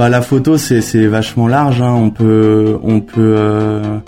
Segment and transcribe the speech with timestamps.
[0.00, 1.82] Bah la photo c'est vachement large.
[1.82, 1.92] Hein.
[1.92, 3.98] On peut on peut euh,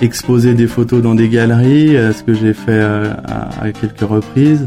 [0.00, 3.14] exposer des photos dans des galeries, euh, ce que j'ai fait euh,
[3.60, 4.66] à, quelques reprises.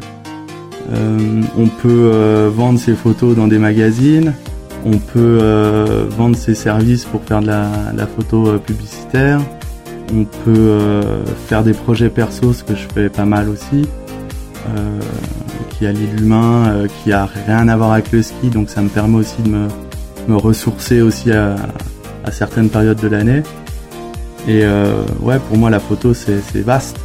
[0.94, 4.32] on peut vendre ses photos dans des magazines.
[4.86, 5.40] On peut
[6.18, 9.42] vendre ses services pour faire de la, la photo publicitaire.
[10.16, 10.80] On peut
[11.50, 13.86] faire des projets perso, ce que je fais pas mal aussi.
[15.72, 19.18] qui allie l'humain, qui a rien à voir avec le ski, donc ça me permet
[19.18, 19.68] aussi de me
[20.30, 21.56] me ressourcer aussi à,
[22.32, 23.42] certaines périodes de l'année.
[24.48, 26.98] Et euh, ouais, pour moi, la photo, c'est vaste.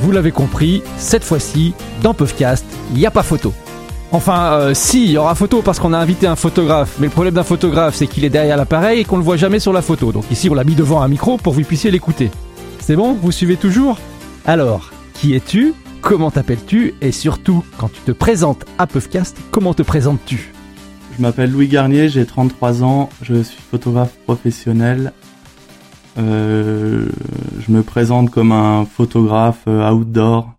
[0.00, 3.52] Vous l'avez compris, cette fois-ci, dans Puffcast, il n'y a pas photo.
[4.12, 6.96] Enfin, euh, si, il y aura photo parce qu'on a invité un photographe.
[7.00, 9.36] Mais le problème d'un photographe, c'est qu'il est derrière l'appareil et qu'on ne le voit
[9.36, 10.12] jamais sur la photo.
[10.12, 12.30] Donc ici, on l'a mis devant un micro pour que vous puissiez l'écouter.
[12.78, 13.16] C'est bon?
[13.20, 13.98] Vous suivez toujours?
[14.46, 15.74] Alors, qui es-tu?
[16.00, 16.94] Comment t'appelles-tu?
[17.00, 20.53] Et surtout, quand tu te présentes à Puffcast, comment te présentes-tu?
[21.16, 25.12] Je m'appelle Louis Garnier, j'ai 33 ans, je suis photographe professionnel.
[26.18, 27.08] Euh,
[27.60, 30.54] je me présente comme un photographe euh, outdoor,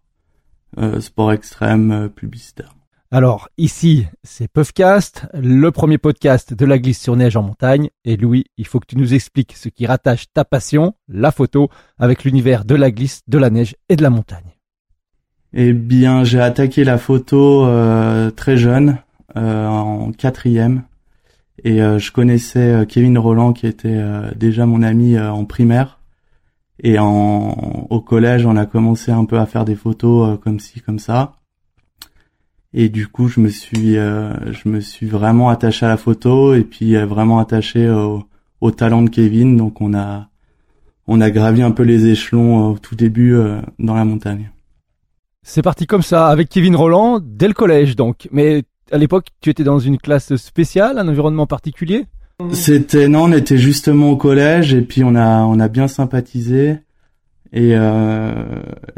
[0.78, 2.72] euh, sport extrême, publicitaire.
[3.12, 7.90] Alors ici, c'est Puffcast, le premier podcast de la glisse sur neige en montagne.
[8.04, 11.70] Et Louis, il faut que tu nous expliques ce qui rattache ta passion, la photo,
[11.98, 14.56] avec l'univers de la glisse, de la neige et de la montagne.
[15.54, 17.66] Eh bien, j'ai attaqué la photo
[18.36, 18.98] très jeune.
[19.38, 20.84] Euh, en quatrième.
[21.66, 24.02] Et euh, je connaissais euh, Kevin Roland qui était
[24.36, 26.00] déjà mon ami en primaire.
[26.82, 30.80] Et en, au collège, on a commencé un peu à faire des photos comme ci,
[30.80, 31.34] comme ça.
[32.74, 36.66] Et du coup, je me suis, je me suis vraiment attaché à la photo et
[36.66, 38.24] puis vraiment attaché au,
[38.60, 39.56] au, talent de Kevin.
[39.56, 40.28] Donc, on a,
[41.08, 43.38] on a gravi un peu les échelons au tout début
[43.80, 44.52] dans la montagne.
[45.44, 48.28] C'est parti comme ça, avec Kevin Roland, dès le collège donc.
[48.32, 52.06] Mais à l'époque, tu étais dans une classe spéciale, un environnement particulier?
[52.52, 56.78] C'était non, on était justement au collège et puis on a on a bien sympathisé.
[57.54, 58.34] Et euh,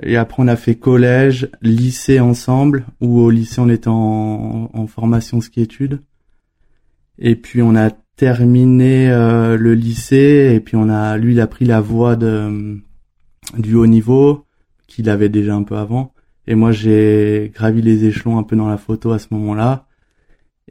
[0.01, 4.87] et après on a fait collège, lycée ensemble ou au lycée on était en, en
[4.87, 6.01] formation ski études
[7.19, 11.47] et puis on a terminé euh, le lycée et puis on a lui il a
[11.47, 12.79] pris la voie de
[13.57, 14.45] du haut niveau
[14.87, 16.13] qu'il avait déjà un peu avant
[16.47, 19.85] et moi, j'ai gravi les échelons un peu dans la photo à ce moment-là.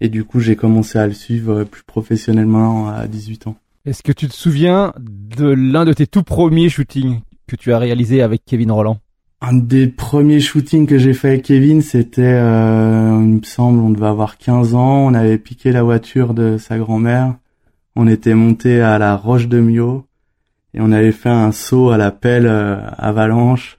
[0.00, 3.56] Et du coup, j'ai commencé à le suivre plus professionnellement à 18 ans.
[3.84, 7.78] Est-ce que tu te souviens de l'un de tes tout premiers shootings que tu as
[7.78, 8.98] réalisé avec Kevin Roland?
[9.42, 13.91] Un des premiers shootings que j'ai fait avec Kevin, c'était, euh, il me semble, on
[13.91, 15.06] devait avoir 15 ans.
[15.06, 17.36] On avait piqué la voiture de sa grand-mère.
[17.94, 20.06] On était monté à la Roche de Mio
[20.75, 23.75] et on avait fait un saut à la pelle euh, avalanche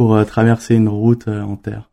[0.00, 1.90] pour euh, traverser une route euh, en terre.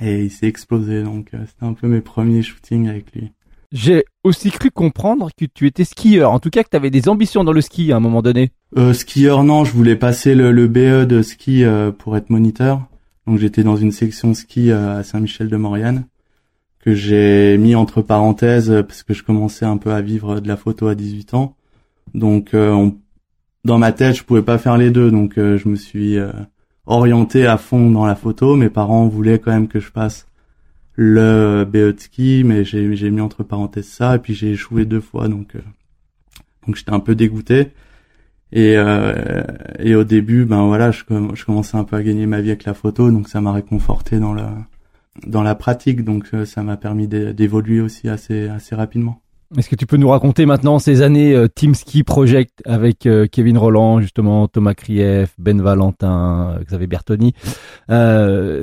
[0.00, 3.32] Et il s'est explosé, donc euh, c'était un peu mes premiers shootings avec lui.
[3.72, 7.08] J'ai aussi cru comprendre que tu étais skieur, en tout cas que tu avais des
[7.08, 8.52] ambitions dans le ski à un moment donné.
[8.78, 11.64] Euh, skieur non, je voulais passer le, le BE de ski
[11.98, 12.86] pour être moniteur.
[13.26, 16.04] Donc j'étais dans une section ski à Saint-Michel-de-Maurienne
[16.78, 20.56] que j'ai mis entre parenthèses parce que je commençais un peu à vivre de la
[20.56, 21.56] photo à 18 ans.
[22.14, 26.16] Donc dans ma tête, je pouvais pas faire les deux, donc je me suis
[26.86, 28.56] orienté à fond dans la photo.
[28.56, 30.26] Mes parents voulaient quand même que je passe
[30.94, 35.00] le BE de ski, mais j'ai, mis entre parenthèses ça, et puis j'ai échoué deux
[35.00, 35.60] fois, donc euh,
[36.66, 37.68] donc j'étais un peu dégoûté.
[38.52, 39.42] Et euh,
[39.78, 41.04] et au début, ben voilà, je,
[41.34, 44.18] je commençais un peu à gagner ma vie avec la photo, donc ça m'a réconforté
[44.18, 44.52] dans la
[45.26, 49.22] dans la pratique, donc euh, ça m'a permis d'évoluer aussi assez assez rapidement.
[49.58, 53.26] Est-ce que tu peux nous raconter maintenant ces années euh, Team Ski Project avec euh,
[53.26, 57.34] Kevin Roland, justement, Thomas Krief, Ben Valentin, euh, Xavier Bertoni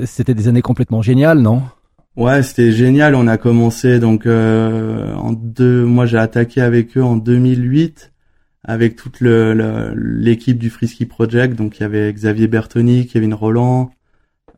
[0.06, 1.60] C'était des années complètement géniales, non?
[2.16, 3.14] Ouais, c'était génial.
[3.16, 5.84] On a commencé donc en deux.
[5.84, 8.10] Moi, j'ai attaqué avec eux en 2008
[8.64, 11.54] avec toute l'équipe du Free Ski Project.
[11.54, 13.90] Donc, il y avait Xavier Bertoni, Kevin Roland,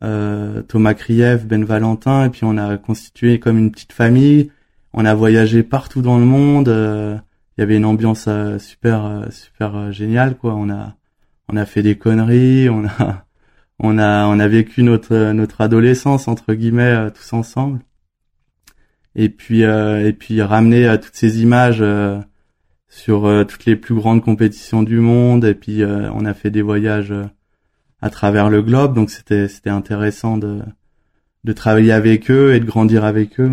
[0.00, 4.50] Thomas Krief, Ben Valentin, et puis on a constitué comme une petite famille
[4.92, 6.68] on a voyagé partout dans le monde.
[6.68, 7.16] Euh,
[7.56, 10.54] il y avait une ambiance euh, super euh, super géniale quoi.
[10.54, 10.96] On a
[11.48, 13.24] on a fait des conneries, on a
[13.78, 17.80] on a on a vécu notre notre adolescence entre guillemets tous ensemble.
[19.16, 21.84] Et puis et puis ramener toutes ces images
[22.88, 27.12] sur toutes les plus grandes compétitions du monde et puis on a fait des voyages
[28.02, 30.60] à travers le globe donc c'était c'était intéressant de
[31.42, 33.50] de travailler avec eux et de grandir avec eux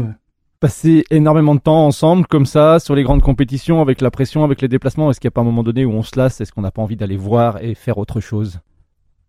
[0.59, 4.61] passer énormément de temps ensemble comme ça sur les grandes compétitions avec la pression, avec
[4.61, 6.41] les déplacements Est-ce qu'il n'y a pas un moment donné où on se lasse?
[6.41, 8.59] Est-ce qu'on n'a pas envie d'aller voir et faire autre chose?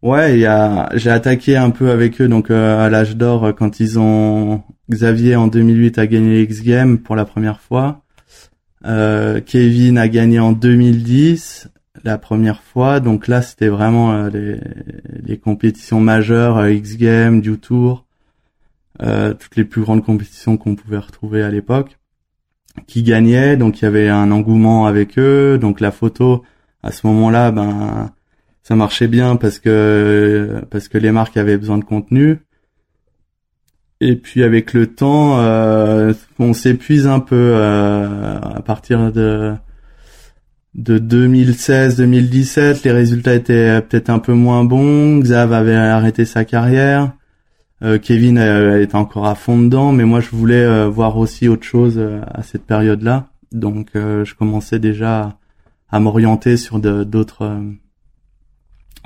[0.01, 0.47] Ouais,
[0.95, 5.35] j'ai attaqué un peu avec eux donc euh, à l'âge d'or quand ils ont Xavier
[5.35, 8.03] en 2008 a gagné X Games pour la première fois.
[8.85, 11.69] Kevin a gagné en 2010
[12.05, 13.01] la première fois.
[13.01, 14.61] Donc là, c'était vraiment les,
[15.27, 18.07] les, compétitions majeures, X Games, Du Tour,
[19.01, 21.99] toutes les plus grandes compétitions qu'on pouvait retrouver à l'époque,
[22.87, 23.57] qui gagnaient.
[23.57, 25.59] Donc il y avait un engouement avec eux.
[25.59, 26.43] Donc la photo,
[26.83, 28.11] à ce moment-là, ben
[28.63, 32.41] ça marchait bien parce que parce que les marques avaient besoin de contenu.
[34.01, 39.55] Et puis avec le temps, euh, on s'épuise un peu euh, à partir de
[40.75, 42.85] de 2016-2017.
[42.85, 45.19] Les résultats étaient peut-être un peu moins bons.
[45.21, 47.13] Xav avait arrêté sa carrière.
[47.83, 51.99] Euh, Kevin était encore à fond dedans, mais moi je voulais voir aussi autre chose
[51.99, 53.29] à cette période-là.
[53.53, 55.39] Donc je commençais déjà
[55.89, 57.63] à m'orienter sur d'autres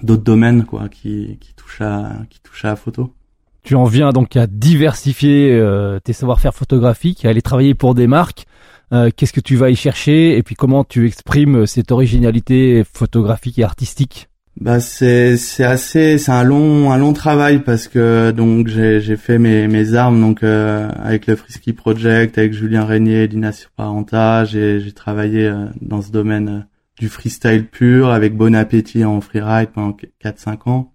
[0.03, 3.15] domaines quoi qui qui touchent à qui touchent la photo.
[3.63, 8.09] Tu en viens donc à diversifier euh, tes savoir-faire photographiques, à aller travailler pour des
[8.09, 8.47] marques.
[8.93, 13.59] Euh, qu'est-ce que tu vas y chercher et puis comment tu exprimes cette originalité photographique
[13.61, 14.29] et artistique?
[14.61, 19.17] Bah c'est c'est assez c'est un long un long travail parce que donc j'ai j'ai
[19.17, 24.45] fait mes mes armes donc euh, avec le Frisky Project avec Julien Régnier, Lina Surparenta,
[24.45, 26.67] j'ai travaillé dans ce domaine
[26.99, 30.93] du freestyle pur avec Bon Appétit en freeride pendant 4-5 ans.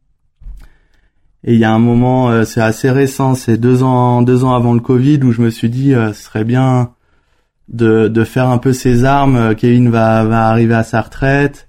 [1.43, 4.53] Et il y a un moment, euh, c'est assez récent, c'est deux ans, deux ans
[4.53, 6.91] avant le Covid, où je me suis dit, euh, ce serait bien
[7.69, 9.35] de, de faire un peu ses armes.
[9.35, 11.66] Euh, Kevin va, va arriver à sa retraite.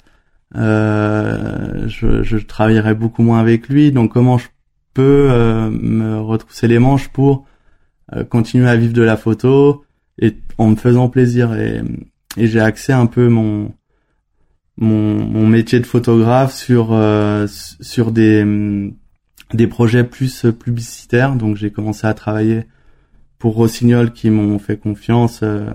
[0.55, 3.93] Je, je travaillerai beaucoup moins avec lui.
[3.93, 4.49] Donc comment je
[4.95, 5.29] peux
[5.71, 7.47] me retrousser les manches pour
[8.31, 9.85] continuer à vivre de la photo
[10.21, 11.55] et en me faisant plaisir.
[11.55, 11.83] Et,
[12.37, 13.73] et j'ai axé un peu mon
[14.79, 18.93] mon, mon métier de photographe sur euh, sur des
[19.53, 21.35] des projets plus publicitaires.
[21.35, 22.65] Donc j'ai commencé à travailler
[23.39, 25.71] pour Rossignol qui m'ont fait confiance euh,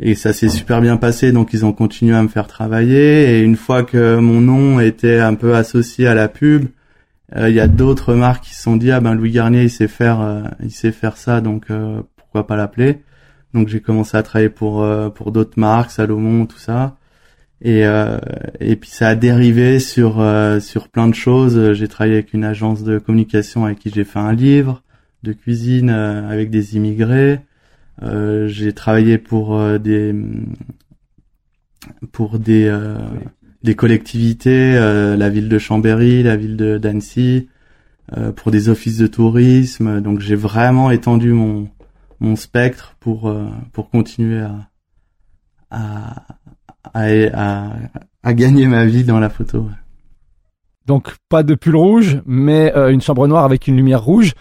[0.00, 1.32] et ça s'est super bien passé.
[1.32, 5.18] Donc ils ont continué à me faire travailler et une fois que mon nom était
[5.18, 6.66] un peu associé à la pub,
[7.36, 9.70] euh, il y a d'autres marques qui se sont dit ah ben Louis Garnier il
[9.70, 11.66] sait faire il sait faire ça donc
[12.16, 13.02] pourquoi pas l'appeler.
[13.54, 16.98] Donc j'ai commencé à travailler pour pour d'autres marques, Salomon, tout ça.
[17.60, 18.18] Et, euh,
[18.60, 21.72] et puis ça a dérivé sur euh, sur plein de choses.
[21.72, 24.82] J'ai travaillé avec une agence de communication avec qui j'ai fait un livre
[25.24, 27.40] de cuisine euh, avec des immigrés.
[28.02, 30.14] Euh, j'ai travaillé pour euh, des
[32.12, 32.70] pour des
[33.62, 37.48] des collectivités, la ville de Chambéry, la ville de d'Annecy,
[38.36, 40.00] pour des offices de tourisme.
[40.00, 41.68] Donc j'ai vraiment étendu mon
[42.20, 43.34] mon spectre pour
[43.72, 44.68] pour continuer à
[45.70, 46.24] à,
[46.94, 47.72] à,
[48.22, 49.68] à, gagner ma vie dans la photo.
[50.86, 54.32] Donc pas de pull rouge, mais euh, une chambre noire avec une lumière rouge.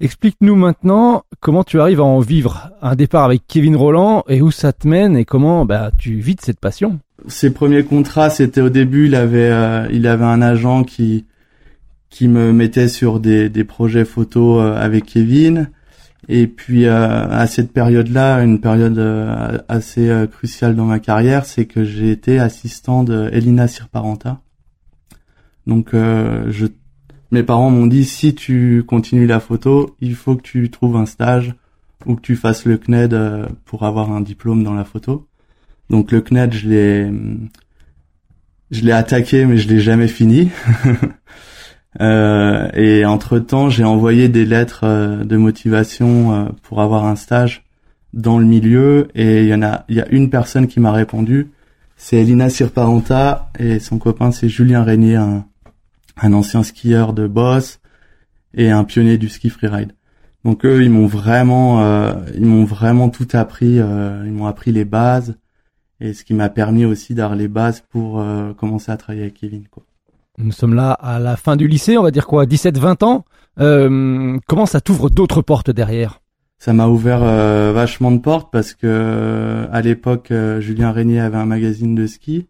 [0.00, 2.70] Explique-nous maintenant comment tu arrives à en vivre.
[2.80, 6.36] Un départ avec Kevin Roland et où ça te mène et comment bah, tu vis
[6.36, 7.00] de cette passion.
[7.28, 11.26] Ses premiers contrats, c'était au début, il avait, euh, il avait un agent qui
[12.08, 15.70] qui me mettait sur des, des projets photos euh, avec Kevin.
[16.28, 18.98] Et puis euh, à cette période-là, une période
[19.68, 24.40] assez cruciale dans ma carrière, c'est que j'ai été assistant de Elina Sirparenta.
[25.66, 26.66] Donc je,
[27.30, 31.06] mes parents m'ont dit si tu continues la photo, il faut que tu trouves un
[31.06, 31.54] stage
[32.06, 33.16] ou que tu fasses le CNED
[33.64, 35.26] pour avoir un diplôme dans la photo.
[35.90, 37.10] Donc le CNED, je l'ai
[38.70, 40.50] je l'ai attaqué mais je l'ai jamais fini.
[42.00, 47.16] Euh, et entre temps, j'ai envoyé des lettres euh, de motivation euh, pour avoir un
[47.16, 47.64] stage
[48.12, 49.08] dans le milieu.
[49.14, 51.50] Et il y en a, il y a une personne qui m'a répondu.
[51.96, 55.20] C'est Elina Sirparenta et son copain c'est Julien Régnier,
[56.20, 57.80] un ancien skieur de boss
[58.54, 59.92] et un pionnier du ski freeride.
[60.44, 63.76] Donc eux, ils m'ont vraiment, euh, ils m'ont vraiment tout appris.
[63.76, 65.36] ils m'ont appris les bases
[66.00, 68.24] et ce qui m'a permis aussi d'avoir les bases pour
[68.56, 69.64] commencer à travailler avec Kevin.
[69.70, 69.84] Quoi.
[70.38, 73.24] Nous sommes là à la fin du lycée, on va dire quoi, 17-20 ans.
[73.60, 76.20] Euh, comment ça t'ouvre d'autres portes derrière?
[76.58, 81.36] Ça m'a ouvert euh, vachement de portes parce que euh, à l'époque, Julien Régnier avait
[81.36, 82.46] un magazine de ski.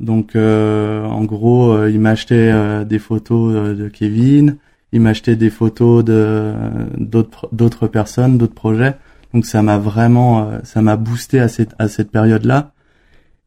[0.00, 4.56] Donc en gros, il m'achetait des photos de Kevin,
[4.92, 6.54] il m'achetait des photos de
[6.96, 8.96] d'autres d'autres personnes, d'autres projets.
[9.34, 12.72] Donc ça m'a vraiment ça m'a boosté à cette à cette période-là.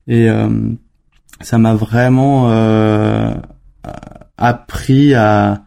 [0.07, 0.29] Et
[1.43, 3.33] ça m'a vraiment euh,
[4.37, 5.63] appris à,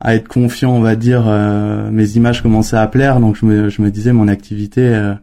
[0.00, 1.24] à être confiant, on va dire.
[1.26, 5.14] Euh, mes images commençaient à plaire, donc je me, je me disais mon activité, euh,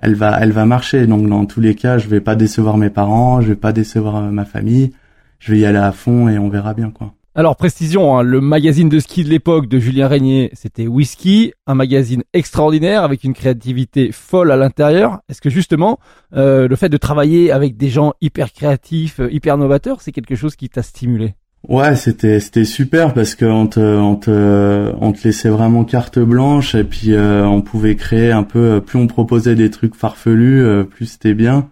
[0.00, 1.06] elle va, elle va marcher.
[1.06, 4.20] Donc dans tous les cas, je vais pas décevoir mes parents, je vais pas décevoir
[4.22, 4.92] ma famille.
[5.38, 7.12] Je vais y aller à fond et on verra bien quoi.
[7.36, 11.74] Alors précision, hein, le magazine de ski de l'époque de Julien Régnier, c'était Whisky, un
[11.74, 15.18] magazine extraordinaire avec une créativité folle à l'intérieur.
[15.28, 15.98] Est-ce que justement,
[16.36, 20.36] euh, le fait de travailler avec des gens hyper créatifs, euh, hyper novateurs, c'est quelque
[20.36, 21.34] chose qui t'a stimulé?
[21.68, 26.18] Ouais, c'était c'était super parce que on te on te on te laissait vraiment carte
[26.18, 30.84] blanche et puis euh, on pouvait créer un peu plus on proposait des trucs farfelus,
[30.90, 31.70] plus c'était bien.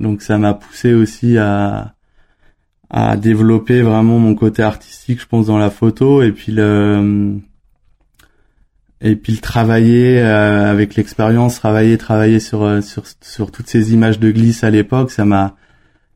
[0.00, 1.94] Donc ça m'a poussé aussi à
[2.90, 7.40] à développer vraiment mon côté artistique, je pense, dans la photo et puis le
[9.00, 13.92] et puis le travailler euh, avec l'expérience, travailler, travailler sur euh, sur sur toutes ces
[13.92, 15.56] images de glisse à l'époque, ça m'a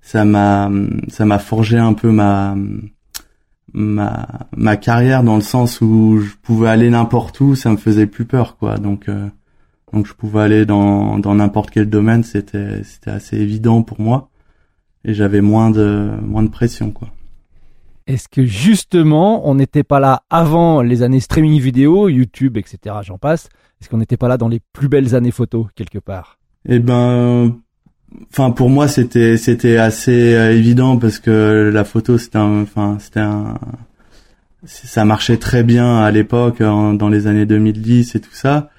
[0.00, 0.70] ça m'a
[1.08, 2.56] ça m'a forgé un peu ma
[3.72, 8.06] ma ma carrière dans le sens où je pouvais aller n'importe où, ça me faisait
[8.06, 8.78] plus peur quoi.
[8.78, 9.28] Donc euh,
[9.92, 14.30] donc je pouvais aller dans dans n'importe quel domaine, c'était c'était assez évident pour moi
[15.04, 17.08] et j'avais moins de moins de pression quoi.
[18.06, 22.96] Est-ce que justement on n'était pas là avant les années streaming vidéo, YouTube, etc.
[23.02, 23.48] J'en passe.
[23.80, 26.38] Est-ce qu'on n'était pas là dans les plus belles années photo quelque part?
[26.68, 27.56] Eh ben,
[28.30, 33.20] enfin pour moi c'était c'était assez euh, évident parce que la photo c'était enfin c'était
[33.20, 33.58] un
[34.64, 38.70] ça marchait très bien à l'époque dans les années 2010 et tout ça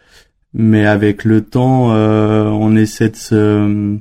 [0.53, 3.99] mais avec le temps euh, on essaie de se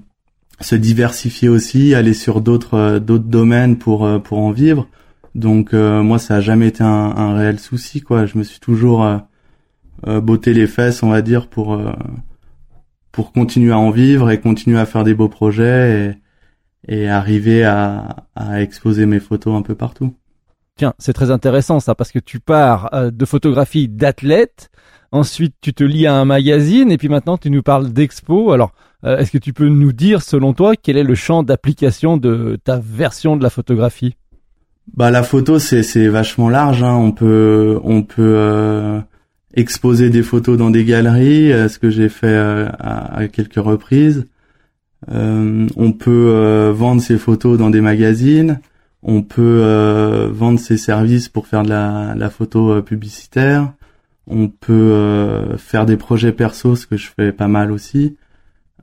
[0.61, 4.89] se diversifier aussi, aller sur d'autres euh, d'autres domaines pour euh, pour en vivre.
[5.35, 8.27] Donc euh, moi ça a jamais été un, un, réel souci quoi.
[8.27, 9.05] Je me suis toujours
[10.07, 11.81] euh, botté les fesses on va dire pour
[13.13, 16.17] pour continuer à en vivre et continuer à faire des beaux projets
[16.87, 20.15] et, et arriver à, à exposer mes photos un peu partout.
[20.77, 24.71] Tiens, c'est très intéressant ça parce que tu pars de photographie d'athlète,
[25.11, 28.53] ensuite tu te lis à un magazine et puis maintenant tu nous parles d'expo.
[28.53, 28.73] Alors
[29.05, 32.59] euh, est-ce que tu peux nous dire, selon toi, quel est le champ d'application de
[32.63, 34.17] ta version de la photographie?
[34.97, 36.83] Bah la photo, c'est c'est vachement large.
[36.83, 36.95] Hein.
[36.95, 39.01] On peut on peut euh,
[39.59, 44.27] exposer des photos dans des galeries, euh, ce que j'ai fait à, quelques reprises.
[45.09, 48.61] on peut vendre ses photos dans des magazines.
[49.03, 53.73] On peut vendre ses services pour faire de la, photo publicitaire.
[54.27, 58.17] On peut faire des projets perso, ce que je fais pas mal aussi.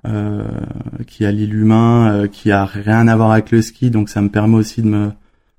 [0.07, 0.43] Euh,
[1.07, 4.29] qui allie l'humain, euh, qui a rien à voir avec le ski, donc ça me
[4.29, 5.11] permet aussi de me,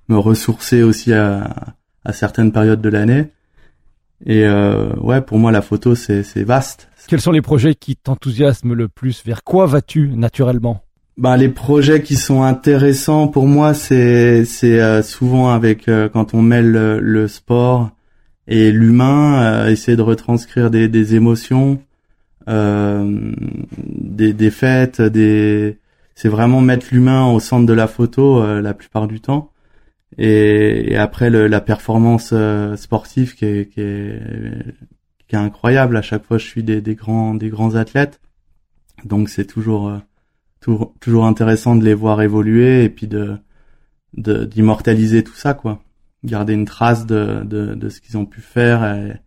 [0.09, 1.73] ressourcer aussi à
[2.13, 3.27] certaines périodes de l'année.
[4.25, 6.89] Et euh, ouais, pour moi la photo c'est vaste.
[7.07, 9.23] Quels sont les projets qui t'enthousiasment le plus?
[9.25, 10.81] Vers quoi vas-tu naturellement?
[11.17, 16.71] Bah les projets qui sont intéressants pour moi c'est c'est souvent avec quand on mêle
[16.71, 17.89] le, sport
[18.47, 21.79] et l'humain essayer de retranscrire des des émotions
[22.47, 23.33] euh,
[23.77, 25.77] des, des fêtes, des
[26.15, 29.51] c'est vraiment mettre l'humain au centre de la photo euh, la plupart du temps.
[30.17, 34.21] Et, et après le, la performance euh, sportive qui est, qui est,
[35.27, 35.97] qui est incroyable.
[35.97, 38.21] À chaque fois, je suis des, des grands des grands athlètes,
[39.03, 39.91] donc c'est toujours
[40.61, 43.37] toujours toujours intéressant de les voir évoluer et puis de
[44.13, 45.83] d'immortaliser tout ça quoi
[46.23, 49.21] garder une trace de, de, de ce qu'ils ont pu faire et,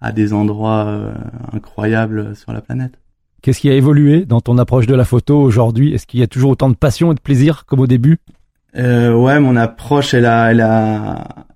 [0.00, 1.14] à des endroits euh,
[1.52, 2.98] incroyables sur la planète.
[3.42, 5.94] Qu'est-ce qui a évolué dans ton approche de la photo aujourd'hui?
[5.94, 8.18] Est-ce qu'il y a toujours autant de passion et de plaisir comme au début?
[8.76, 11.46] Euh, Ouais, mon approche, elle a, elle a,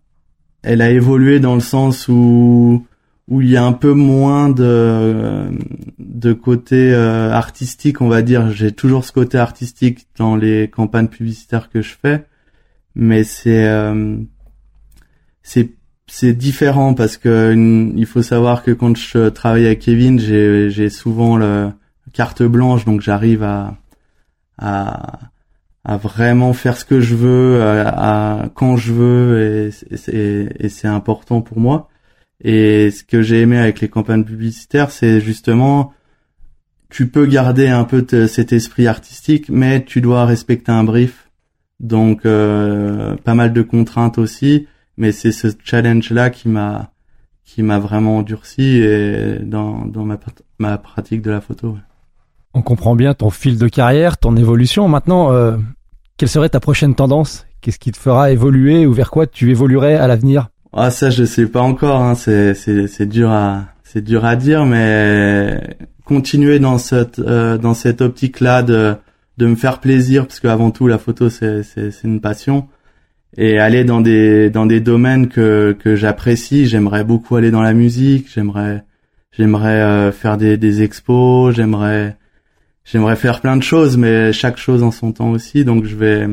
[0.62, 2.86] elle a évolué dans le sens où
[3.28, 5.50] où il y a un peu moins de
[5.98, 8.50] de côté euh, artistique, on va dire.
[8.50, 12.26] J'ai toujours ce côté artistique dans les campagnes publicitaires que je fais,
[12.94, 14.16] mais c'est euh,
[15.42, 15.70] c'est
[16.08, 17.54] c'est différent parce que
[17.96, 21.74] il faut savoir que quand je travaille avec Kevin, j'ai j'ai souvent la
[22.12, 23.76] carte blanche, donc j'arrive à,
[24.58, 25.29] à
[25.84, 31.40] à vraiment faire ce que je veux, à, quand je veux, et, et c'est important
[31.42, 31.88] pour moi.
[32.42, 35.92] Et ce que j'ai aimé avec les campagnes publicitaires, c'est justement
[36.90, 41.30] tu peux garder un peu cet esprit artistique, mais tu dois respecter un brief.
[41.78, 44.66] Donc euh, pas mal de contraintes aussi
[45.00, 46.92] mais c'est ce challenge là qui m'a
[47.44, 50.04] qui m'a vraiment endurci et dans dans
[50.58, 51.78] ma pratique de la photo.
[52.54, 54.88] On comprend bien ton fil de carrière, ton évolution.
[54.88, 55.56] Maintenant, euh,
[56.16, 57.46] quelle serait ta prochaine tendance?
[57.60, 60.48] Qu'est-ce qui te fera évoluer ou vers quoi tu évoluerais à l'avenir?
[60.72, 62.00] Ah ça je sais pas encore.
[62.00, 62.14] Hein.
[62.14, 68.00] C'est c'est dur à c'est dur à dire, mais continuer dans cette euh, dans cette
[68.00, 68.94] optique là de
[69.38, 72.68] de me faire plaisir parce qu'avant tout la photo c'est c'est c'est une passion
[73.36, 76.66] et aller dans des dans des domaines que que j'apprécie.
[76.66, 78.28] J'aimerais beaucoup aller dans la musique.
[78.32, 78.84] J'aimerais
[79.32, 81.54] j'aimerais euh, faire des des expos.
[81.54, 82.16] J'aimerais
[82.90, 85.64] j'aimerais faire plein de choses, mais chaque chose en son temps aussi.
[85.64, 86.28] Donc je vais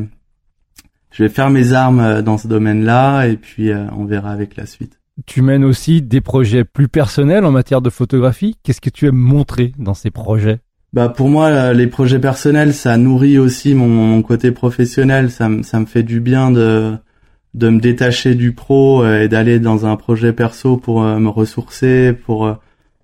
[1.12, 5.00] je vais faire mes armes dans ce domaine-là et puis on verra avec la suite.
[5.26, 8.56] Tu mènes aussi des projets plus personnels en matière de photographie.
[8.62, 10.60] Qu'est-ce que tu aimes montrer dans ces projets?
[10.94, 15.80] Bah pour moi les projets personnels ça nourrit aussi mon, mon côté professionnel ça, ça
[15.82, 16.94] me fait du bien de
[17.54, 22.58] de me détacher du pro et d'aller dans un projet perso pour me ressourcer pour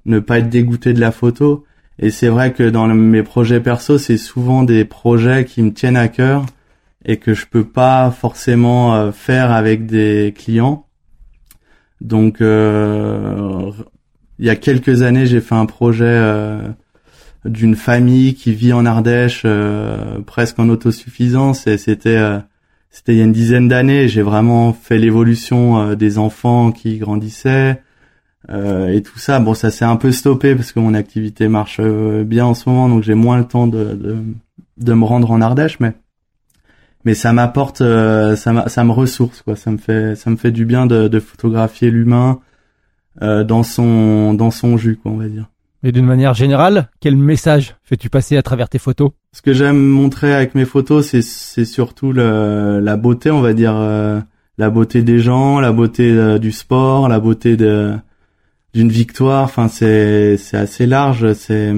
[0.05, 1.65] ne pas être dégoûté de la photo
[2.00, 5.97] et c'est vrai que dans mes projets perso c'est souvent des projets qui me tiennent
[5.97, 6.45] à cœur
[7.05, 10.85] et que je peux pas forcément faire avec des clients
[12.03, 13.71] donc, euh,
[14.38, 16.67] il y a quelques années, j'ai fait un projet euh,
[17.45, 22.19] d'une famille qui vit en Ardèche, euh, presque en autosuffisance, et c'était
[22.91, 24.07] c'était il y a une dizaine d'années.
[24.09, 27.81] J'ai vraiment fait l'évolution des enfants qui grandissaient.
[28.50, 32.45] Et tout ça, bon, ça s'est un peu stoppé parce que mon activité marche bien
[32.45, 34.17] en ce moment, donc j'ai moins le temps de, de,
[34.77, 35.93] de me rendre en Ardèche, mais
[37.05, 39.55] mais ça m'apporte, euh, ça, ça me ressource quoi.
[39.55, 42.39] Ça me fait, ça me fait du bien de, de photographier l'humain
[43.21, 45.50] euh, dans son, dans son jus quoi, on va dire.
[45.83, 49.12] Et d'une manière générale, quel message fais-tu passer à travers tes photos?
[49.33, 53.53] Ce que j'aime montrer avec mes photos, c'est, c'est surtout le, la beauté, on va
[53.53, 54.21] dire, euh,
[54.57, 57.95] la beauté des gens, la beauté euh, du sport, la beauté de
[58.74, 59.44] d'une victoire.
[59.44, 61.34] Enfin, c'est, c'est assez large.
[61.34, 61.74] C'est,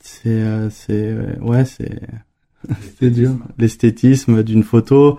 [0.00, 2.00] c'est, c'est, ouais, c'est
[2.98, 3.36] c'est dur.
[3.58, 5.18] L'esthétisme d'une photo,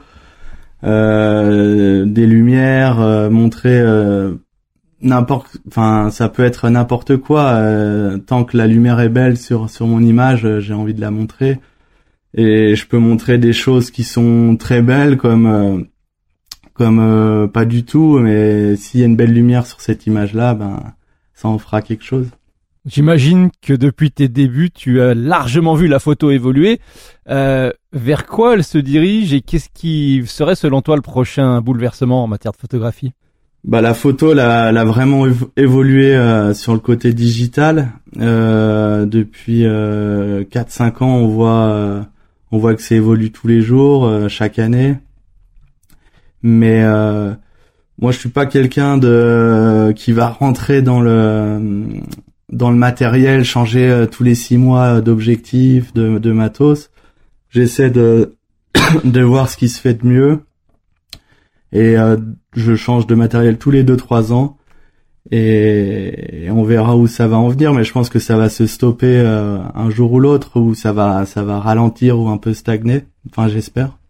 [0.83, 4.35] euh, des lumières, euh, montrer euh,
[5.01, 7.45] n'importe, enfin ça peut être n'importe quoi.
[7.53, 11.11] Euh, tant que la lumière est belle sur sur mon image, j'ai envie de la
[11.11, 11.59] montrer.
[12.33, 15.85] Et je peux montrer des choses qui sont très belles comme
[16.73, 20.93] comme pas du tout, mais s'il y a une belle lumière sur cette image-là, ben
[21.33, 22.27] ça en fera quelque chose.
[22.85, 26.79] J'imagine que depuis tes débuts, tu as largement vu la photo évoluer.
[27.29, 32.23] Euh, vers quoi elle se dirige et qu'est-ce qui serait selon toi le prochain bouleversement
[32.23, 33.13] en matière de photographie?
[33.63, 37.91] Bah, La photo l'a, l'a vraiment évolué euh, sur le côté digital.
[38.19, 40.43] Euh, depuis 4-5 euh,
[41.01, 42.01] ans, on voit, euh,
[42.51, 44.95] on voit que ça évolue tous les jours, chaque année.
[46.43, 46.83] Mais
[47.99, 52.01] moi, je suis pas quelqu'un de qui va rentrer dans le
[52.51, 56.91] dans le matériel, changer euh, tous les six mois d'objectifs, de, de matos.
[57.49, 58.35] J'essaie de
[59.03, 60.39] de voir ce qui se fait de mieux.
[61.71, 62.17] Et euh,
[62.53, 64.57] je change de matériel tous les deux trois ans.
[65.29, 68.65] Et, on verra où ça va en venir mais je pense que ça va se
[68.65, 72.53] stopper euh, un jour ou l'autre ou ça va ça va ralentir ou un peu
[72.53, 73.05] stagner.
[73.29, 74.00] Enfin j'espère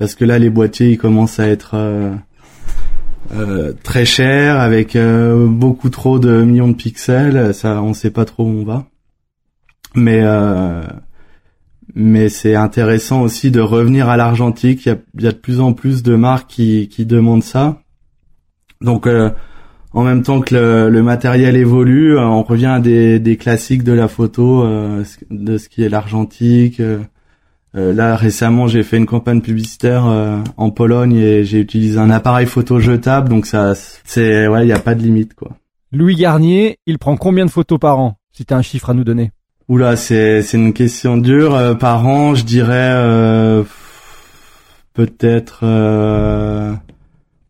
[0.00, 1.76] parce que là les boîtiers ils commencent à être
[3.32, 7.54] euh, très cher avec euh, beaucoup trop de millions de pixels.
[7.54, 8.86] Ça on sait pas trop où on va.
[9.94, 10.82] Mais euh,
[11.94, 14.86] mais c'est intéressant aussi de revenir à l'argentique.
[14.86, 17.82] Il y a, y a, de plus en plus de marques qui, qui demandent ça.
[18.80, 19.06] Donc
[19.92, 23.92] en même temps que le, le, matériel évolue on revient à des, des classiques de
[23.92, 24.64] la photo
[25.30, 27.00] de ce qui est l'argentique euh,
[27.74, 32.46] là récemment j'ai fait une campagne publicitaire euh, en Pologne et j'ai utilisé un appareil
[32.46, 35.56] photo jetable donc ça c'est ouais il y a pas de limite quoi.
[35.92, 38.94] Louis Garnier, il prend combien de photos par an Si tu as un chiffre à
[38.94, 39.32] nous donner?
[39.68, 43.64] Oula, c'est c'est une question dure euh, par an, je dirais
[44.94, 45.64] peut-être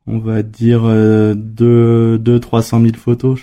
[0.07, 0.83] on va dire
[1.35, 3.41] deux deux trois cent mille photos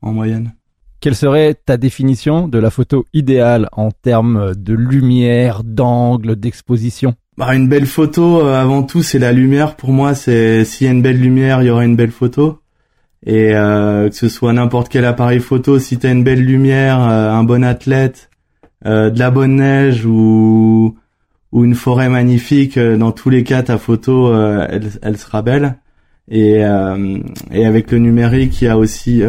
[0.00, 0.52] en moyenne.
[1.00, 7.14] Quelle serait ta définition de la photo idéale en termes de lumière, d'angle, d'exposition?
[7.36, 9.76] Bah, une belle photo, euh, avant tout, c'est la lumière.
[9.76, 12.58] Pour moi, c'est s'il y a une belle lumière, il y aura une belle photo.
[13.24, 17.30] Et euh, que ce soit n'importe quel appareil photo, si t'as une belle lumière, euh,
[17.30, 18.28] un bon athlète,
[18.84, 20.96] de la bonne neige ou
[21.52, 25.78] une forêt magnifique, dans tous les cas, ta photo, elle, elle sera belle.
[26.28, 26.60] Et
[27.50, 29.20] et avec le numérique, il y a aussi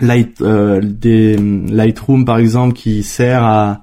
[0.00, 3.82] Light, euh, des Lightroom par exemple qui sert à,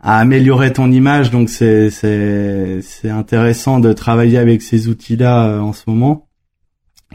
[0.00, 1.30] améliorer ton image.
[1.30, 6.28] Donc c'est c'est c'est intéressant de travailler avec ces outils-là euh, en ce moment,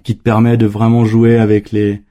[0.03, 2.03] qui te permet de vraiment jouer avec les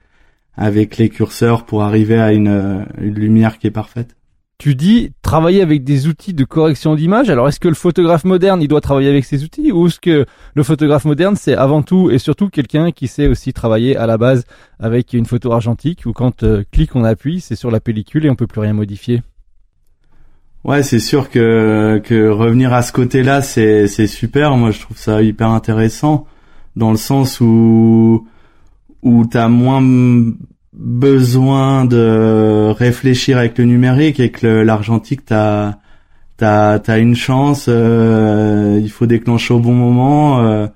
[0.57, 4.18] avec les curseurs pour arriver à une, une lumière qui est parfaite.
[4.59, 7.31] Tu dis travailler avec des outils de correction d'image.
[7.31, 10.27] Alors est-ce que le photographe moderne, il doit travailler avec ces outils ou est-ce que
[10.55, 14.19] le photographe moderne, c'est avant tout et surtout quelqu'un qui sait aussi travailler à la
[14.19, 14.45] base
[14.81, 18.31] avec une photo argentique où quand euh, clique on appuie, c'est sur la pellicule et
[18.31, 19.23] on peut plus rien modifier?
[20.65, 24.57] Ouais, c'est sûr que que revenir à ce côté-là, c'est c'est super.
[24.57, 26.27] Moi, je trouve ça hyper intéressant
[26.75, 28.27] dans le sens où
[29.03, 29.81] où t'as moins
[30.79, 35.75] besoin de réfléchir avec le numérique et que l'argentique t'as
[36.37, 40.41] t'as as une chance, euh, il faut déclencher au bon moment.
[40.41, 40.69] Euh,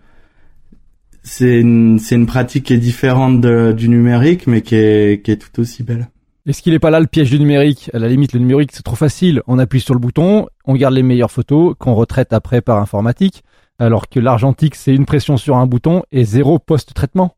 [1.23, 5.61] c'est une, une pratique qui est différente du numérique, mais qui est, qui est tout
[5.61, 6.09] aussi belle.
[6.47, 7.89] Est-ce qu'il n'est pas là le piège du numérique?
[7.95, 9.41] À la limite, le numérique, c'est trop facile.
[9.47, 13.45] On appuie sur le bouton, on garde les meilleures photos qu'on retraite après par informatique,
[13.79, 17.37] alors que l'argentique, c'est une pression sur un bouton et zéro post-traitement.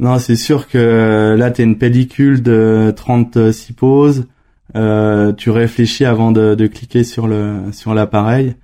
[0.00, 4.26] Non, c'est sûr que là, tu une pellicule de 36 poses.
[4.74, 8.56] Euh, tu réfléchis avant de, cliquer sur le sur l'appareil.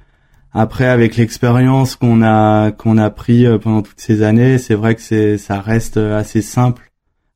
[0.52, 4.94] Après, avec l'expérience qu'on a qu'on a pris euh, pendant toutes ces années, c'est vrai
[4.94, 6.90] que c'est ça reste assez simple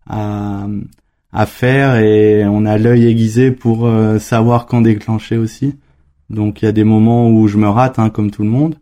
[0.08, 0.66] à
[1.32, 5.76] à faire et on a l'œil aiguisé pour euh, savoir quand déclencher aussi.
[6.28, 8.76] Donc il y a des moments où je me rate, hein, comme tout le monde,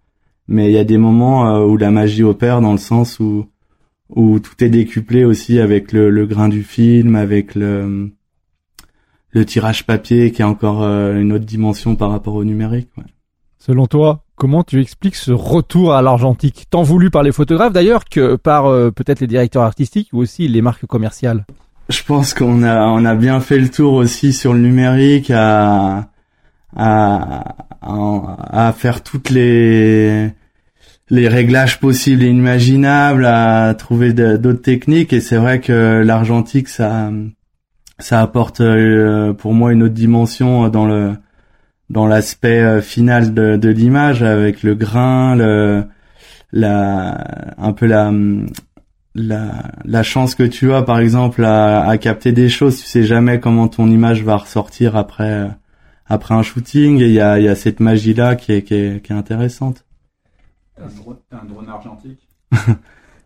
[0.49, 3.47] mais il y a des moments euh, où la magie opère dans le sens où
[4.11, 8.11] où tout est décuplé aussi avec le, le grain du film, avec le
[9.31, 12.89] le tirage papier qui est encore euh, une autre dimension par rapport au numérique.
[12.97, 13.05] Ouais.
[13.59, 18.07] Selon toi, comment tu expliques ce retour à l'argentique, tant voulu par les photographes d'ailleurs
[18.07, 21.45] que par peut-être les directeurs artistiques ou aussi les marques commerciales?
[21.89, 26.09] Je pense qu'on a on a bien fait le tour aussi sur le numérique à
[26.77, 30.31] à à, faire toutes les
[31.11, 37.11] les réglages possibles et imaginables, à trouver d'autres techniques et c'est vrai que l'argentique ça
[37.99, 41.15] ça apporte euh, pour moi une autre dimension dans le
[41.91, 45.85] dans l'aspect euh, final de, de l'image avec le grain, le
[46.53, 48.13] la un peu la
[49.15, 53.03] la, la chance que tu as, par exemple, à, à, capter des choses, tu sais
[53.03, 55.49] jamais comment ton image va ressortir après
[56.07, 57.01] après un shooting.
[57.01, 59.17] Et il y a, y a cette magie là qui est, qui est, qui est
[59.17, 59.85] intéressante.
[61.31, 62.29] T'as un drone argentique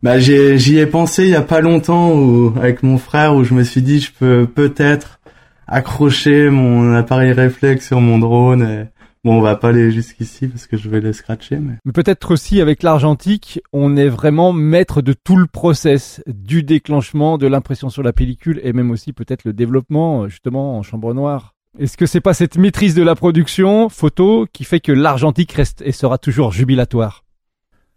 [0.03, 3.55] Bah j'y ai pensé il y a pas longtemps où, avec mon frère où je
[3.55, 5.21] me suis dit je peux peut-être
[5.69, 8.87] accrocher mon appareil réflexe sur mon drone et
[9.25, 11.75] Bon, on va pas aller jusqu'ici parce que je vais le scratcher, mais.
[11.85, 17.38] Mais peut-être aussi avec l'argentique, on est vraiment maître de tout le process, du déclenchement,
[17.38, 21.55] de l'impression sur la pellicule et même aussi peut-être le développement, justement, en chambre noire.
[21.79, 25.83] Est-ce que c'est pas cette maîtrise de la production photo qui fait que l'argentique reste
[25.87, 27.22] et sera toujours jubilatoire?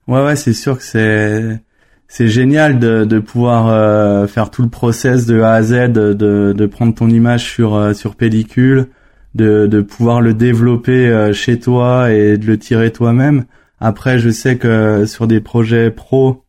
[0.08, 1.60] Ouais, ouais, c'est sûr que c'est
[2.08, 6.14] c'est génial de, de pouvoir euh, faire tout le process de A à Z, de,
[6.14, 8.88] de, prendre ton image sur euh, sur pellicule,
[9.34, 13.46] de, de pouvoir le développer euh, chez toi et de le tirer toi-même.
[13.80, 16.44] Après, je sais que sur des projets pro,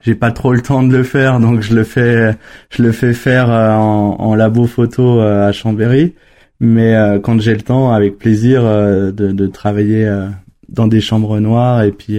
[0.00, 2.36] j'ai pas trop le temps de le faire, donc je le fais,
[2.70, 6.14] je le fais faire euh, en, en labo photo euh, à Chambéry.
[6.60, 10.06] Mais quand j'ai le temps, avec plaisir de, de travailler
[10.70, 12.18] dans des chambres noires et puis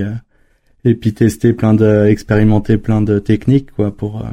[0.84, 4.26] et puis tester plein de, expérimenter plein de techniques quoi pour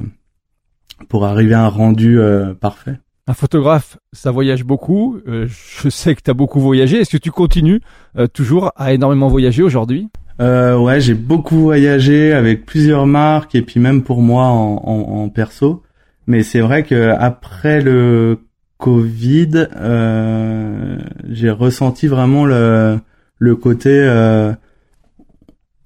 [1.09, 2.19] pour arriver à un rendu
[2.61, 2.99] parfait.
[3.29, 5.21] Un photographe, ça voyage beaucoup.
[5.29, 5.47] Euh,
[5.83, 7.01] je sais que tu as beaucoup voyagé.
[7.01, 7.83] Est-ce que tu continues
[8.17, 10.09] euh, toujours à énormément voyager aujourd'hui?
[10.41, 15.29] Euh, Ouais, j'ai beaucoup voyagé avec plusieurs marques et puis même pour moi en, en,
[15.29, 15.83] perso.
[16.27, 18.39] Mais c'est vrai que après le
[18.79, 20.97] Covid, euh,
[21.29, 22.99] j'ai ressenti vraiment le,
[23.39, 24.07] le côté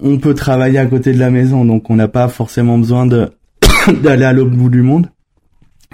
[0.05, 3.07] on peut travailler à côté de la maison, donc on n'a pas forcément besoin
[4.03, 5.09] d'aller à l'autre bout du monde.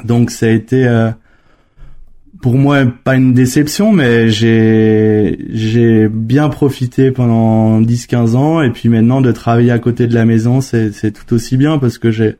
[0.04, 0.86] Donc ça a été
[2.40, 8.88] pour moi pas une déception mais j'ai bien profité pendant 10 15 ans et puis
[8.88, 12.10] maintenant de travailler à côté de la maison c'est c'est tout aussi bien parce que
[12.10, 12.36] j'ai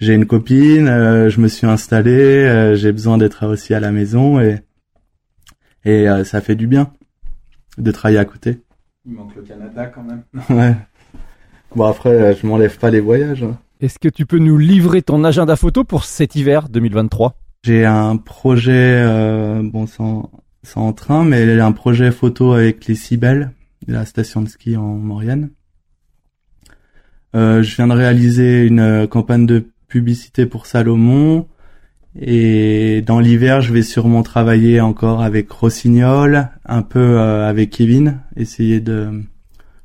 [0.00, 3.92] j'ai une copine, euh, je me suis installé, euh, j'ai besoin d'être aussi à la
[3.92, 4.60] maison et
[5.84, 6.92] et euh, ça fait du bien
[7.80, 8.60] de travailler à côté.
[9.06, 10.22] Il manque le Canada quand même.
[10.50, 10.76] ouais.
[11.74, 13.42] Bon après je m'enlève pas les voyages.
[13.42, 13.58] Hein.
[13.80, 18.16] Est-ce que tu peux nous livrer ton agenda photo pour cet hiver 2023 j'ai un
[18.16, 20.30] projet, euh, bon, sans,
[20.62, 23.52] sans train, mais un projet photo avec les Cibelles,
[23.86, 25.50] la station de ski en Maurienne.
[27.36, 31.48] Euh, je viens de réaliser une euh, campagne de publicité pour Salomon.
[32.18, 38.20] Et dans l'hiver, je vais sûrement travailler encore avec Rossignol, un peu euh, avec Kevin,
[38.36, 39.22] essayer de,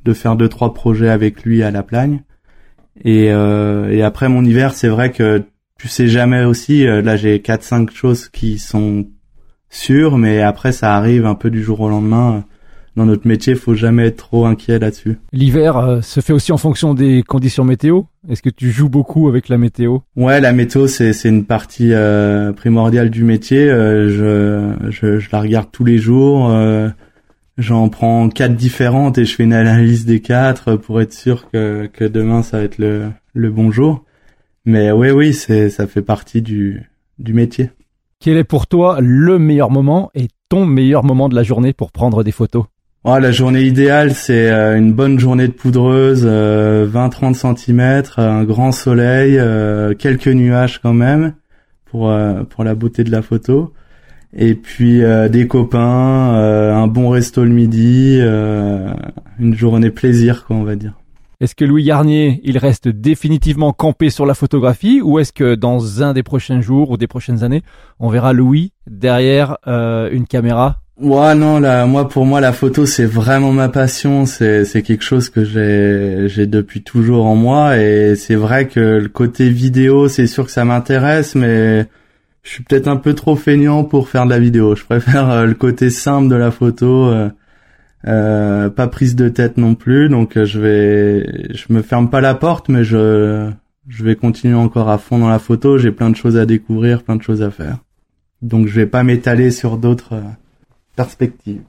[0.04, 2.24] de faire deux trois projets avec lui à la Plagne.
[3.04, 5.44] Et, euh, après mon hiver, c'est vrai que
[5.78, 6.88] tu sais jamais aussi.
[6.88, 9.08] Euh, là, j'ai quatre cinq choses qui sont
[9.70, 12.46] sûres, mais après, ça arrive un peu du jour au lendemain.
[12.96, 15.18] Dans notre métier, faut jamais être trop inquiet là-dessus.
[15.34, 18.04] L'hiver euh, se fait aussi en fonction des conditions météo.
[18.30, 20.00] Est-ce que tu joues beaucoup avec la météo?
[20.16, 23.68] Ouais, la météo c'est c'est une partie euh, primordiale du métier.
[23.68, 26.52] je, je, je la regarde tous les jours.
[27.58, 31.90] J'en prends quatre différentes et je fais une analyse des quatre pour être sûr que
[31.92, 34.04] que demain ça va être le le bon jour.
[34.66, 37.70] Mais oui, oui, c'est, ça fait partie du, du métier.
[38.20, 41.92] Quel est pour toi le meilleur moment et ton meilleur moment de la journée pour
[41.92, 42.66] prendre des photos?
[43.08, 48.72] Oh, la journée idéale, c'est euh, une bonne journée de poudreuse, 20-30 cm, un grand
[48.72, 49.40] soleil,
[50.00, 51.36] quelques nuages quand même
[51.86, 52.12] pour
[52.50, 53.74] pour la beauté de la photo.
[54.34, 60.76] Et puis des copains, un bon resto le midi, une journée plaisir quoi on va
[60.76, 60.96] dire.
[61.42, 66.02] Est-ce que Louis Garnier, il reste définitivement campé sur la photographie ou est-ce que dans
[66.02, 67.62] un des prochains jours ou des prochaines années,
[68.00, 72.86] on verra Louis derrière euh, une caméra Ouais non là moi pour moi la photo
[72.86, 77.78] c'est vraiment ma passion c'est c'est quelque chose que j'ai j'ai depuis toujours en moi
[77.78, 81.86] et c'est vrai que le côté vidéo c'est sûr que ça m'intéresse mais
[82.44, 85.46] je suis peut-être un peu trop feignant pour faire de la vidéo je préfère euh,
[85.46, 87.30] le côté simple de la photo euh,
[88.08, 92.22] euh, pas prise de tête non plus, donc euh, je vais, je me ferme pas
[92.22, 93.50] la porte, mais je,
[93.88, 95.80] je vais continuer encore à fond dans la photo.
[95.80, 97.80] J'ai plein de choses à découvrir, plein de choses à faire.
[98.44, 100.22] Donc je vais pas m'étaler sur d'autres
[100.96, 101.62] euh, perspectives.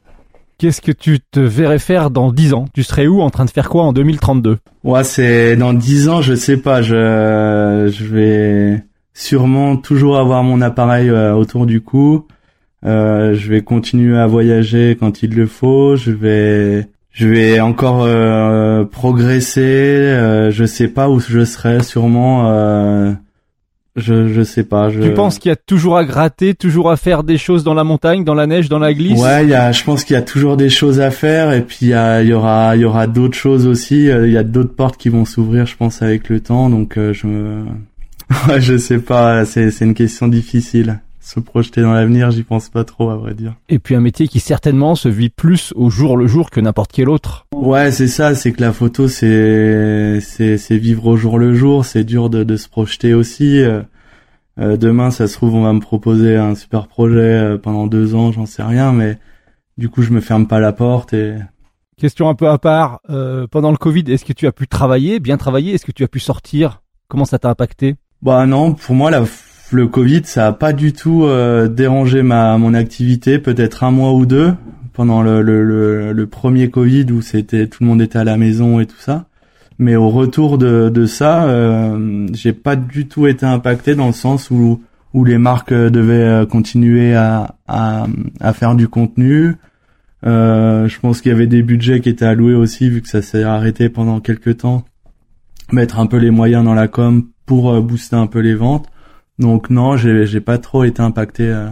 [0.59, 2.65] Qu'est-ce que tu te verrais faire dans 10 ans?
[2.73, 6.23] Tu serais où en train de faire quoi en 2032 Ouais, c'est dans 10 ans,
[6.23, 12.27] je sais pas, je je vais sûrement toujours avoir mon appareil autour du cou.
[12.85, 15.97] Euh, je vais continuer à voyager quand il le faut.
[15.97, 19.61] Je vais, je vais encore euh, progresser.
[19.63, 21.83] Euh, je sais pas où je serai.
[21.83, 23.13] Sûrement, euh,
[23.97, 24.91] je je sais pas.
[24.91, 25.01] Je...
[25.01, 27.85] Tu penses qu'il y a toujours à gratter, toujours à faire des choses dans la
[27.85, 29.21] montagne, dans la neige, dans la glisse?
[29.21, 29.73] Ouais, il y a.
[29.73, 31.53] Je pense qu'il y a toujours des choses à faire.
[31.53, 34.07] Et puis il y, y aura, il y aura d'autres choses aussi.
[34.07, 36.69] Il y a d'autres portes qui vont s'ouvrir, je pense, avec le temps.
[36.69, 37.65] Donc je me,
[38.59, 39.45] je sais pas.
[39.45, 43.35] C'est c'est une question difficile se projeter dans l'avenir, j'y pense pas trop à vrai
[43.35, 43.55] dire.
[43.69, 46.93] Et puis un métier qui certainement se vit plus au jour le jour que n'importe
[46.93, 47.47] quel autre.
[47.53, 51.85] Ouais, c'est ça, c'est que la photo c'est c'est c'est vivre au jour le jour,
[51.85, 53.61] c'est dur de de se projeter aussi.
[53.61, 53.83] Euh,
[54.61, 58.15] euh, demain, ça se trouve, on va me proposer un super projet euh, pendant deux
[58.15, 59.19] ans, j'en sais rien, mais
[59.77, 61.35] du coup, je me ferme pas la porte et.
[61.99, 63.01] Question un peu à part.
[63.51, 65.75] pendant le Covid, est-ce que tu as pu travailler, bien travailler?
[65.75, 66.83] Est-ce que tu as pu sortir?
[67.09, 67.97] Comment ça t'a impacté?
[68.23, 69.25] Bah non, pour moi, la
[69.73, 74.13] le Covid, ça a pas du tout euh, dérangé ma mon activité, peut-être un mois
[74.13, 74.55] ou deux
[74.93, 78.81] pendant le, le, le, premier Covid où c'était tout le monde était à la maison
[78.81, 79.27] et tout ça.
[79.79, 84.15] Mais au retour de, de ça, euh, j'ai pas du tout été impacté dans le
[84.15, 84.81] sens où
[85.17, 88.07] où les marques devaient euh, continuer à, à,
[88.39, 89.55] à faire du contenu.
[90.27, 93.23] Euh, je pense qu'il y avait des budgets qui étaient alloués aussi vu que ça
[93.23, 94.85] s'est arrêté pendant quelques temps.
[95.73, 98.89] Mettre un peu les moyens dans la com pour euh, booster un peu les ventes.
[99.39, 101.69] Donc non, j'ai pas trop été impacté euh,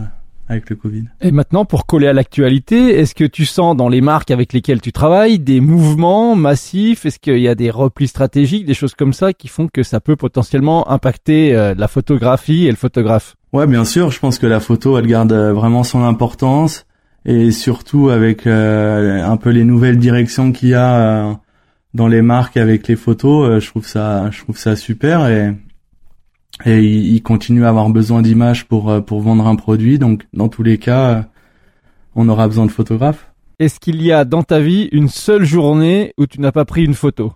[0.47, 1.05] avec le Covid.
[1.21, 4.81] Et maintenant, pour coller à l'actualité, est-ce que tu sens dans les marques avec lesquelles
[4.81, 7.05] tu travailles des mouvements massifs?
[7.05, 9.99] Est-ce qu'il y a des replis stratégiques, des choses comme ça qui font que ça
[9.99, 13.35] peut potentiellement impacter euh, la photographie et le photographe?
[13.51, 14.11] Ouais, bien sûr.
[14.11, 16.85] Je pense que la photo, elle garde euh, vraiment son importance
[17.27, 21.39] et surtout avec un peu les nouvelles directions qu'il y a
[21.95, 23.59] dans les marques avec les photos.
[23.59, 25.55] je trouve ça, je trouve ça super et
[26.63, 29.99] et il, continue à avoir besoin d'images pour euh, pour vendre un produit.
[29.99, 31.21] Donc dans tous les cas, euh,
[32.15, 33.31] on aura besoin de photographes.
[33.59, 36.85] Est-ce qu'il y a dans ta vie une seule journée où tu n'as pas pris
[36.85, 37.33] une photo?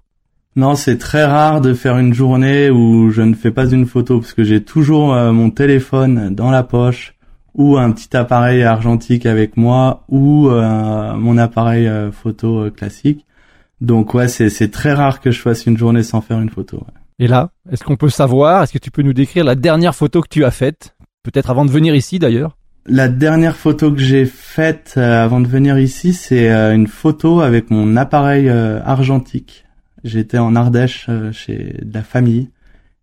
[0.56, 4.20] Non, c'est très rare de faire une journée où je ne fais pas une photo
[4.20, 7.16] parce que j'ai toujours euh, mon téléphone dans la poche
[7.56, 13.26] ou un petit appareil argentique avec moi ou mon appareil photo classique.
[13.82, 16.86] Donc ouais, c'est c'est très rare que je fasse une journée sans faire une photo.
[17.20, 20.22] Et là, est-ce qu'on peut savoir, est-ce que tu peux nous décrire la dernière photo
[20.22, 22.58] que tu as faite Peut-être avant de venir ici d'ailleurs?
[22.86, 27.42] La dernière photo que j'ai faite euh, avant de venir ici, c'est euh, une photo
[27.42, 29.66] avec mon appareil euh, argentique.
[30.06, 32.50] J'étais en Ardèche chez de la famille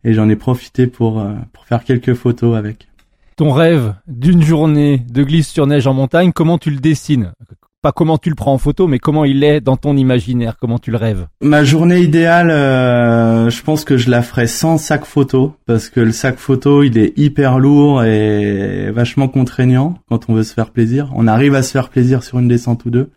[0.02, 2.88] et j'en ai profité pour, pour faire quelques photos avec.
[3.36, 7.32] Ton rêve d'une journée de glisse sur neige en montagne, comment tu le dessines?
[7.86, 10.80] Pas comment tu le prends en photo, mais comment il est dans ton imaginaire, comment
[10.80, 11.28] tu le rêves.
[11.40, 16.00] Ma journée idéale, euh, je pense que je la ferai sans sac photo, parce que
[16.00, 20.70] le sac photo, il est hyper lourd et vachement contraignant quand on veut se faire
[20.70, 21.12] plaisir.
[21.14, 23.10] On arrive à se faire plaisir sur une descente ou deux,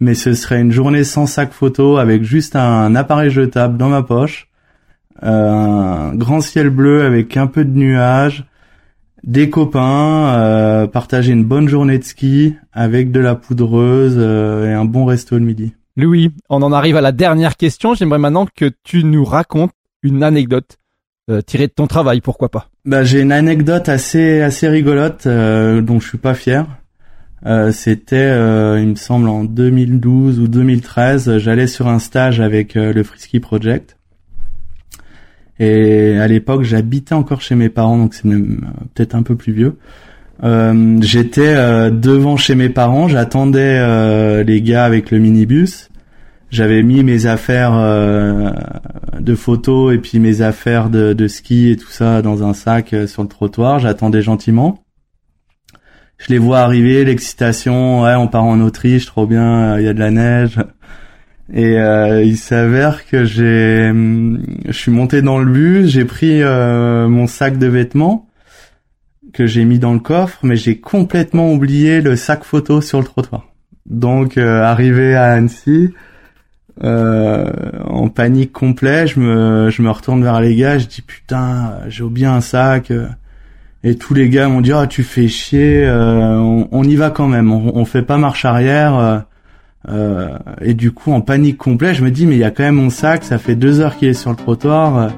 [0.00, 4.02] mais ce serait une journée sans sac photo, avec juste un appareil jetable dans ma
[4.02, 4.48] poche,
[5.22, 8.47] euh, un grand ciel bleu avec un peu de nuages,
[9.28, 14.72] des copains, euh, partager une bonne journée de ski avec de la poudreuse euh, et
[14.72, 15.74] un bon resto le midi.
[15.96, 17.92] Louis, on en arrive à la dernière question.
[17.94, 20.78] J'aimerais maintenant que tu nous racontes une anecdote
[21.30, 26.00] euh, tirée de ton travail, pourquoi pas Bah j'ai une anecdote assez assez rigolote dont
[26.00, 26.66] je suis pas fier.
[27.70, 28.30] C'était,
[28.80, 31.36] il me semble, en 2012 ou 2013.
[31.36, 33.97] J'allais sur un stage avec le Frisky Project
[35.58, 38.58] et à l'époque, j'habitais encore chez mes parents, donc c'est euh,
[38.94, 39.76] peut-être un peu plus vieux.
[40.44, 45.88] Euh, J'étais euh, devant chez mes parents, j'attendais euh, les gars avec le minibus.
[46.50, 48.50] J'avais mis mes affaires euh,
[49.20, 52.94] de photos et puis mes affaires de, de ski et tout ça dans un sac
[52.94, 53.80] euh, sur le trottoir.
[53.80, 54.82] J'attendais gentiment.
[56.18, 59.92] Je les vois arriver, l'excitation, ouais, on part en Autriche, trop bien, il y a
[59.92, 60.58] de la neige.
[61.52, 66.42] Et euh, il s'avère que j'ai, hum, je suis monté dans le bus, j'ai pris
[66.42, 68.28] euh, mon sac de vêtements
[69.32, 73.04] que j'ai mis dans le coffre, mais j'ai complètement oublié le sac photo sur le
[73.04, 73.46] trottoir.
[73.86, 75.94] Donc euh, arrivé à Annecy,
[76.80, 82.04] en panique complet, je me, je me retourne vers les gars, je dis putain, j'ai
[82.04, 82.92] oublié un sac.
[83.84, 87.26] Et tous les gars m'ont dit ah tu fais chier, on, on y va quand
[87.26, 89.24] même, on, on fait pas marche arrière.
[89.90, 90.28] Euh,
[90.60, 92.76] et du coup, en panique complète, je me dis mais il y a quand même
[92.76, 94.96] mon sac, ça fait deux heures qu'il est sur le trottoir.
[94.98, 95.08] euh.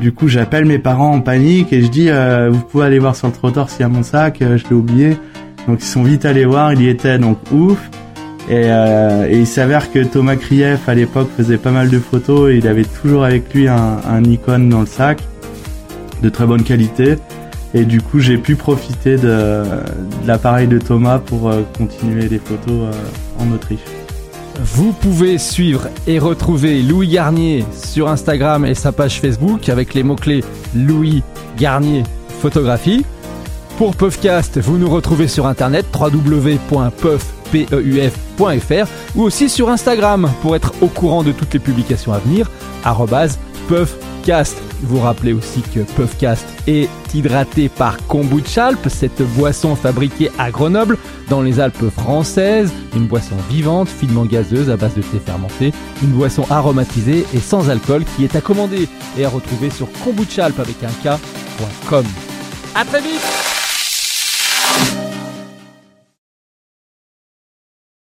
[0.00, 3.16] Du coup, j'appelle mes parents en panique et je dis euh, vous pouvez aller voir
[3.16, 5.16] sur le trottoir s'il y a mon sac, euh, je l'ai oublié.
[5.66, 7.78] Donc ils sont vite allés voir, il y était donc ouf.
[8.48, 12.50] Et, euh, et il s'avère que Thomas Krief à l'époque faisait pas mal de photos
[12.50, 15.20] et il avait toujours avec lui un, un Nikon dans le sac
[16.22, 17.16] de très bonne qualité.
[17.74, 22.38] Et du coup, j'ai pu profiter de, de l'appareil de Thomas pour euh, continuer les
[22.38, 22.94] photos
[23.38, 23.80] en Autriche.
[24.60, 30.02] Vous pouvez suivre et retrouver Louis Garnier sur Instagram et sa page Facebook avec les
[30.02, 30.42] mots-clés
[30.74, 31.22] Louis
[31.56, 32.02] Garnier
[32.40, 33.04] photographie.
[33.76, 36.74] Pour Puffcast, vous nous retrouvez sur internet www.puff.fr
[39.14, 42.50] ou aussi sur Instagram pour être au courant de toutes les publications à venir,
[43.68, 44.56] Puffcast.
[44.82, 50.96] Vous rappelez aussi que Puffcast est hydraté par Kombuchalp, cette boisson fabriquée à Grenoble
[51.28, 56.10] dans les Alpes françaises, une boisson vivante, finement gazeuse à base de thé fermenté, une
[56.10, 60.76] boisson aromatisée et sans alcool qui est à commander et à retrouver sur kombuchalp avec
[60.82, 62.04] un K.com.
[62.74, 63.47] À très vite